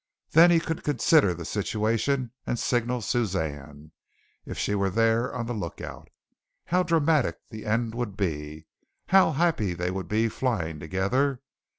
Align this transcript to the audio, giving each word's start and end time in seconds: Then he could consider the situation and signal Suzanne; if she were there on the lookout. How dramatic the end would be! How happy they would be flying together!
Then 0.31 0.49
he 0.49 0.59
could 0.59 0.83
consider 0.83 1.35
the 1.35 1.45
situation 1.45 2.31
and 2.47 2.57
signal 2.57 3.01
Suzanne; 3.03 3.91
if 4.47 4.57
she 4.57 4.73
were 4.73 4.89
there 4.89 5.31
on 5.31 5.45
the 5.45 5.53
lookout. 5.53 6.07
How 6.65 6.81
dramatic 6.81 7.37
the 7.51 7.67
end 7.67 7.93
would 7.93 8.17
be! 8.17 8.65
How 9.09 9.33
happy 9.33 9.75
they 9.75 9.91
would 9.91 10.07
be 10.07 10.27
flying 10.27 10.79
together! 10.79 11.43